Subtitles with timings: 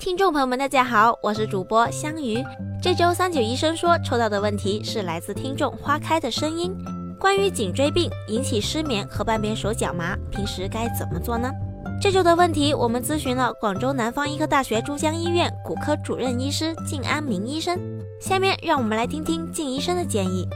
[0.00, 2.42] 听众朋友们，大家好，我是主播香鱼。
[2.82, 6.74] 这周三九医生说抽到的问题是来自听众花开的声音，
[7.18, 11.50] 关于颈椎病引起失眠和半边手脚麻，平时该怎么做呢？
[12.00, 17.78] 这周的问题我们咨询了广州南方医科大学珠江医院骨科主任医师靳安明医生，
[18.22, 20.48] 下面让我们来听听靳医生的建议。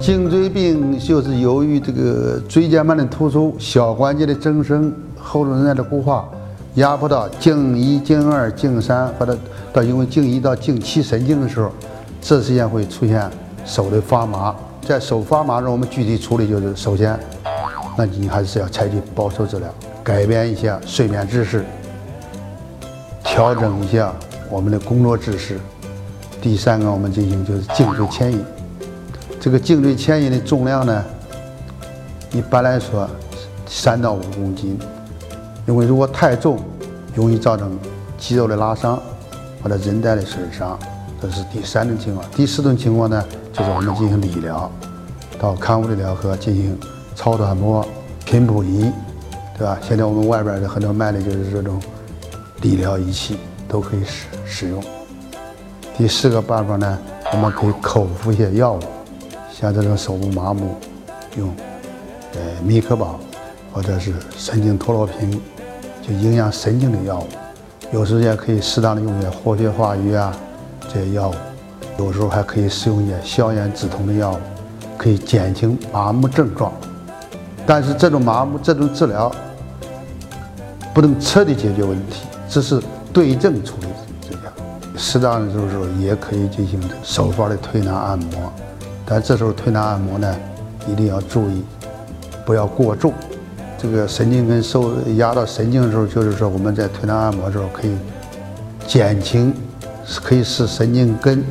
[0.00, 6.28] 颈椎病就是由于这个椎间盘的突出、小关节的增生、后韧带的固化。
[6.74, 9.36] 压迫到颈一、颈二、颈三，或者
[9.72, 11.72] 到因为颈一到颈七神经的时候，
[12.20, 13.28] 这时间会出现
[13.64, 14.54] 手的发麻。
[14.86, 17.18] 在手发麻中，我们具体处理就是：首先，
[17.96, 19.68] 那你还是要采取保守治疗，
[20.02, 21.64] 改变一下睡眠姿势，
[23.24, 24.12] 调整一下
[24.48, 25.58] 我们的工作姿势。
[26.40, 28.44] 第三个，我们进行就是颈椎牵引。
[29.40, 31.04] 这个颈椎牵引的重量呢，
[32.32, 33.08] 一般来说
[33.66, 34.78] 三到五公斤。
[35.70, 36.58] 因为如果太重，
[37.14, 37.78] 容易造成
[38.18, 39.00] 肌肉的拉伤
[39.62, 40.76] 或者韧带的损伤，
[41.22, 42.28] 这是第三种情况。
[42.32, 44.68] 第四种情况呢，就是我们进行理疗，
[45.38, 46.76] 到康复理疗科进行
[47.14, 47.86] 超短波、
[48.24, 48.90] 频谱仪，
[49.56, 49.78] 对吧？
[49.80, 51.80] 现在我们外边的很多卖的就是这种
[52.62, 54.82] 理疗仪器，都可以使使用。
[55.96, 56.98] 第四个办法呢，
[57.32, 58.80] 我们可以口服一些药物，
[59.52, 60.74] 像这种手部麻木，
[61.36, 61.48] 用
[62.34, 63.20] 呃米可宝。
[63.72, 65.40] 或者是神经脱落平，
[66.10, 67.26] 就影响神经的药物，
[67.92, 70.36] 有时也可以适当的用一些活血化瘀啊
[70.92, 71.34] 这些药物，
[72.00, 74.38] 有时候还可以使用一些消炎止痛的药物，
[74.98, 76.72] 可以减轻麻木症状。
[77.64, 79.30] 但是这种麻木这种治疗
[80.92, 83.86] 不能彻底解决问题，只是对症处理
[84.20, 84.42] 这样。
[84.96, 88.52] 适当的时候也可以进行手法的推拿按摩，
[89.06, 90.36] 但这时候推拿按摩呢，
[90.88, 91.62] 一定要注意，
[92.44, 93.12] 不要过重。
[93.82, 97.96] 这个神经根受压到神经的时候，就是说我们在推拿按摩的时候可以
[98.86, 99.54] 减轻，
[100.22, 101.42] 可以使神经根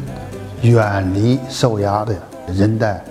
[0.61, 2.13] 远离受压的
[2.55, 3.03] 韧带、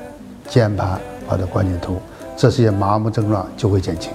[0.48, 1.96] 腱盘或者关节突，
[2.36, 4.12] 这些麻木症状就会减轻。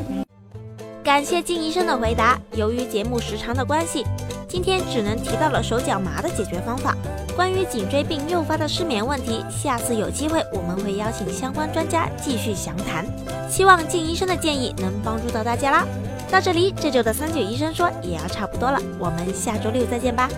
[1.03, 2.39] 感谢金医生的回答。
[2.53, 4.05] 由于节目时长的关系，
[4.47, 6.95] 今天只能提到了手脚麻的解决方法。
[7.35, 13.05] 关于颈椎病诱发的失眠问题，下次有机会我们会邀请相关专家继续详谈。
[13.49, 15.85] 希望靳医生的建议能帮助到大家啦。
[16.31, 20.29] 到这里，这周的三九医生说也要差不多了，我们下周六再见吧。